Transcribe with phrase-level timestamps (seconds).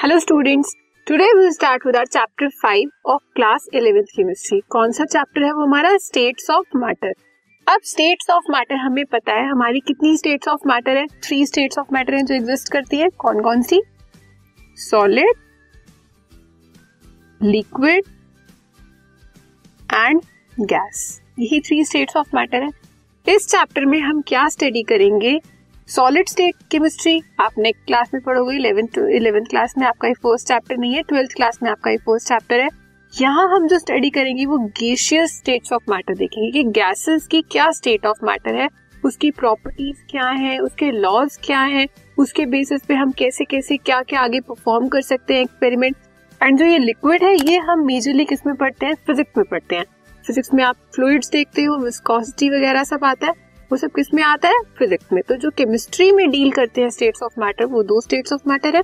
[0.00, 0.76] Hello students
[1.06, 5.52] today we start with our chapter 5 of class 11th chemistry कौन सा chapter है?
[5.52, 7.12] वो हमारा स्टेट्स ऑफ़ मैटर
[7.66, 11.06] अब स्टेट्स ऑफ़ मैटर हमें पता है, हमारी कितनी स्टेट्स ऑफ़ मैटर है?
[11.06, 13.82] थ्री स्टेट्स ऑफ़ मैटर है जो एग्जिस्ट करती है। कौन कौन सी?
[14.76, 15.34] सॉलिड
[17.42, 18.04] लिक्विड
[19.94, 20.20] एंड
[20.60, 22.70] गैस यही थ्री स्टेट्स ऑफ़ मैटर है।
[23.26, 25.40] इस चैप्टर में हम क्या स्टडी करेंगे?
[25.90, 30.48] सॉलिड स्टेट केमिस्ट्री आप नेक्स्ट क्लास में पढ़ोगे इलेवेंथ इलेवेंथ क्लास में आपका ये फ़र्स्ट
[30.48, 32.68] चैप्टर नहीं है ट्वेल्थ क्लास में आपका ये फ़र्स्ट चैप्टर है।
[33.14, 37.70] यहाँ हम जो स्टडी करेंगे, वो गैशियस स्टेट्स ऑफ़ मैटर देखेंगे कि गैसेस की क्या
[37.70, 38.68] स्टेट ऑफ़ मैटर है,
[39.04, 41.86] उसकी प्रॉपर्टीज़ क्या है, उसके लॉज क्या है,
[42.18, 45.96] उसके बेसिस पे हम कैसे कैसे क्या क्या आगे परफॉर्म कर सकते हैं एक्सपेरिमेंट
[46.40, 48.94] एंड जो ये लिक्विड है, ये हम मेजरली किसमें पढ़ते हैं?
[49.06, 49.84] फिजिक्स में पढ़ते हैं।
[50.24, 54.48] फिजिक्स में आप फ्लूइड्स देखते हो विस्कोसिटी वगैरह सब आता है। वो सब किसमें आता
[54.48, 54.58] है?
[54.78, 58.32] फिजिक्स में। तो जो केमिस्ट्री में डील करते हैं स्टेट्स ऑफ़ मैटर वो दो स्टेट्स
[58.32, 58.82] ऑफ़ मैटर है।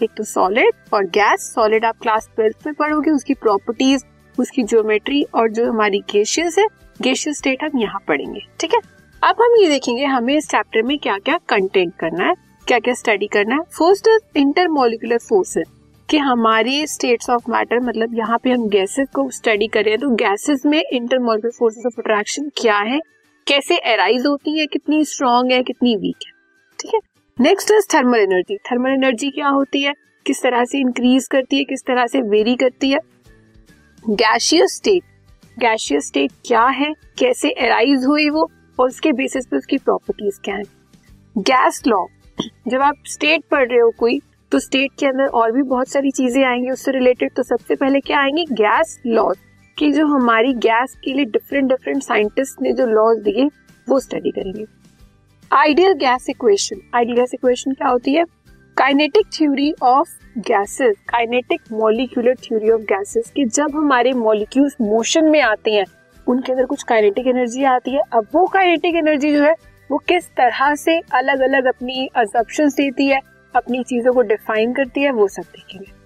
[0.00, 4.04] एक तो सॉलिड और गैस सॉलिड आप क्लास ट्वेल्थ में पढ़ोगे, उसकी प्रॉपर्टीज़
[4.38, 6.66] उसकी ज्योमेट्री और जो हमारी गेशियस है
[7.00, 8.80] गेशियस स्टेट हम यहाँ पढ़ेंगे। ठीक है?
[9.22, 12.34] अब हम ये देखेंगे हमें इस चैप्टर में क्या क्या कंटेंट करना है
[12.66, 15.66] क्या क्या स्टडी करना है। फ़र्स्ट इज़ इंटरमोलिकुलर फोर्सेस
[16.08, 20.62] कि हमारे स्टेट्स ऑफ़ मैटर मतलब यहाँ पे हम गैसेस को स्टडी करें तो गैसेस
[20.66, 23.00] में इंटरमोलिकुलर फोर्सेस ऑफ़ अट्रैक्शन क्या है?
[23.46, 26.32] कैसे एराइज होती है, कितनी स्ट्रॉन्ग है, कितनी वीक है।
[26.78, 27.00] ठीक है?
[27.40, 29.92] Next is thermal energy thermal energy क्या होती है?
[30.26, 32.98] किस तरह से इंक्रीज करती है, किस तरह से वेरी करती है?
[34.04, 35.02] गैशियस स्टेट
[35.58, 36.92] गैशियस स्टेट क्या है?
[37.18, 38.50] कैसे एराइज हुई वो?
[38.78, 40.62] और उसके बेसिस पे उसकी प्रॉपर्टीज़ क्या है?
[41.38, 42.04] गैस लॉ
[42.68, 44.20] जब आप स्टेट पढ़ रहे हो कोई
[44.52, 48.00] तो स्टेट के अंदर और भी बहुत सारी चीज़ें आएँगी, उससे रिलेटेड तो सबसे पहले
[48.00, 48.44] क्या आएँगे?
[48.52, 49.36] गैस लॉज
[49.78, 53.50] कि जो हमारी गैस के लिए डिफरेंट डिफरेंट साइंटिस्ट ने जो लॉज दिए,
[53.88, 54.64] वो स्टडी करेंगे।
[55.52, 58.24] Ideal gas equation ideal gas equation क्या होती है?
[58.76, 60.08] Kinetic theory of
[60.38, 65.84] gases kinetic molecular theory of gases कि जब हमारे मॉलिक्यूल्स मोशन में आते हैं,
[66.28, 69.54] उनके अंदर कुछ काइनेटिक एनर्जी आती है। अब वो काइनेटिक एनर्जी जो है,
[69.90, 73.20] वो किस तरह से अलग अलग अपनी अजप्शन देती है,
[73.56, 76.03] अपनी चीज़ों को डिफाइन करती है, वो सब देखेंगे।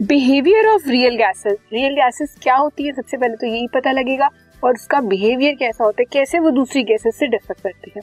[0.00, 2.92] Behaviour of real gases real gases क्या होती है?
[2.92, 4.28] सबसे पहले तो यही पता लगेगा
[4.64, 6.06] और उसका बिहेवियर कैसा होता है?
[6.12, 8.02] कैसे वो दूसरी गैसेस से डिफर करती है?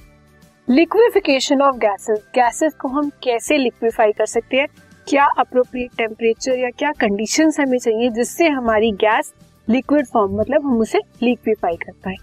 [0.69, 4.67] लिक्विफिकेशन ऑफ़ गैसेस गैसेस को हम कैसे लिक्विफाई कर सकते हैं?
[5.07, 9.33] क्या अप्रोप्रिएट टेम्परेचर या क्या कंडीशन हमें चाहिए जिससे हमारी गैस
[9.69, 12.15] लिक्विड फॉर्म मतलब हम उसे लिक्विफाई कर पाए?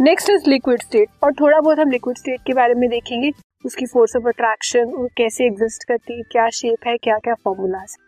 [0.00, 3.32] नेक्स्ट इज़ लिक्विड स्टेट और थोड़ा बहुत हम लिक्विड स्टेट के बारे में देखेंगे।
[3.64, 6.22] उसकी फोर्स ऑफ़ अट्रैक्शन कैसे एग्जिस्ट करती है?
[6.22, 6.96] क्या शेप है?
[6.96, 8.07] क्या क्या फॉर्मूलाज है?